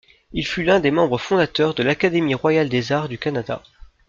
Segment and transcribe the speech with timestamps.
[0.33, 3.61] Il fut l'un des membres fondateurs de l'Académie royale des arts du Canada.